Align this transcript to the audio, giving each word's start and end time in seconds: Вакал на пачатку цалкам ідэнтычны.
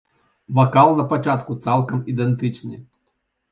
Вакал 0.59 0.93
на 1.01 1.05
пачатку 1.11 1.59
цалкам 1.67 2.03
ідэнтычны. 2.13 2.83